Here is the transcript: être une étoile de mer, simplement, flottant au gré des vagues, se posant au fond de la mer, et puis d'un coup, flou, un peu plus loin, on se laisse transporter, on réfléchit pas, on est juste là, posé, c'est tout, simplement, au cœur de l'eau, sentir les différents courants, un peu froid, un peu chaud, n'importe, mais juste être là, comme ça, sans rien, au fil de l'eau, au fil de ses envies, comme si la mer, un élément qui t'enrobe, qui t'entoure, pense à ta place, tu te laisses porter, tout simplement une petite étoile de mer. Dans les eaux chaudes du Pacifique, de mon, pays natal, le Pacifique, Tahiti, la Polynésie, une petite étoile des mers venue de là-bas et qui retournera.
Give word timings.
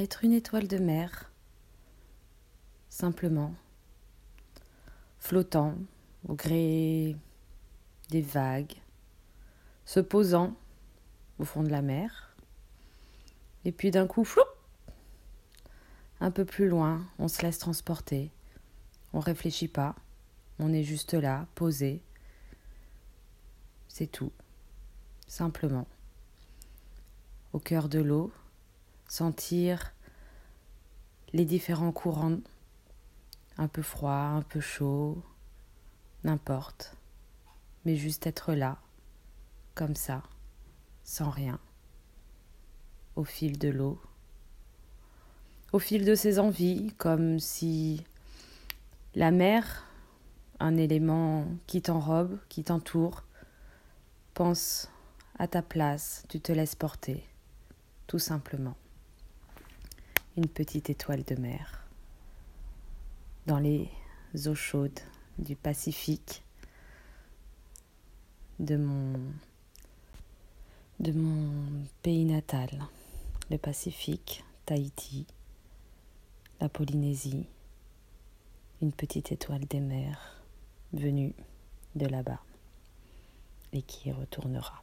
être 0.00 0.24
une 0.24 0.32
étoile 0.32 0.68
de 0.68 0.78
mer, 0.78 1.30
simplement, 2.88 3.54
flottant 5.18 5.74
au 6.28 6.34
gré 6.34 7.16
des 8.10 8.20
vagues, 8.20 8.74
se 9.84 10.00
posant 10.00 10.54
au 11.38 11.44
fond 11.44 11.62
de 11.62 11.70
la 11.70 11.82
mer, 11.82 12.34
et 13.64 13.72
puis 13.72 13.90
d'un 13.90 14.06
coup, 14.06 14.24
flou, 14.24 14.42
un 16.20 16.30
peu 16.30 16.44
plus 16.44 16.68
loin, 16.68 17.06
on 17.18 17.28
se 17.28 17.42
laisse 17.42 17.58
transporter, 17.58 18.30
on 19.12 19.20
réfléchit 19.20 19.68
pas, 19.68 19.96
on 20.58 20.72
est 20.72 20.84
juste 20.84 21.14
là, 21.14 21.46
posé, 21.54 22.02
c'est 23.88 24.06
tout, 24.06 24.32
simplement, 25.26 25.86
au 27.52 27.58
cœur 27.58 27.88
de 27.88 28.00
l'eau, 28.00 28.30
sentir 29.08 29.92
les 31.32 31.44
différents 31.44 31.92
courants, 31.92 32.38
un 33.58 33.68
peu 33.68 33.82
froid, 33.82 34.12
un 34.12 34.42
peu 34.42 34.60
chaud, 34.60 35.22
n'importe, 36.24 36.96
mais 37.84 37.96
juste 37.96 38.26
être 38.26 38.54
là, 38.54 38.78
comme 39.74 39.96
ça, 39.96 40.22
sans 41.04 41.30
rien, 41.30 41.58
au 43.16 43.24
fil 43.24 43.58
de 43.58 43.68
l'eau, 43.68 44.00
au 45.72 45.78
fil 45.78 46.04
de 46.04 46.14
ses 46.14 46.38
envies, 46.38 46.92
comme 46.98 47.38
si 47.38 48.04
la 49.14 49.30
mer, 49.30 49.84
un 50.58 50.76
élément 50.76 51.46
qui 51.66 51.82
t'enrobe, 51.82 52.38
qui 52.48 52.64
t'entoure, 52.64 53.24
pense 54.34 54.90
à 55.38 55.48
ta 55.48 55.62
place, 55.62 56.24
tu 56.28 56.40
te 56.40 56.52
laisses 56.52 56.74
porter, 56.74 57.24
tout 58.06 58.18
simplement 58.18 58.76
une 60.36 60.48
petite 60.48 60.90
étoile 60.90 61.24
de 61.24 61.34
mer. 61.36 61.86
Dans 63.46 63.58
les 63.58 63.88
eaux 64.46 64.54
chaudes 64.54 65.00
du 65.38 65.56
Pacifique, 65.56 66.42
de 68.58 68.76
mon, 68.76 69.14
pays 72.02 72.24
natal, 72.24 72.68
le 73.50 73.58
Pacifique, 73.58 74.44
Tahiti, 74.66 75.26
la 76.60 76.68
Polynésie, 76.68 77.46
une 78.82 78.92
petite 78.92 79.32
étoile 79.32 79.64
des 79.66 79.80
mers 79.80 80.42
venue 80.92 81.32
de 81.94 82.06
là-bas 82.06 82.40
et 83.72 83.82
qui 83.82 84.12
retournera. 84.12 84.82